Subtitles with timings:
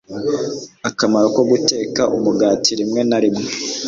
[0.89, 2.71] akamaro ko guteka umugati.
[2.79, 3.45] Rimwe na rimwe,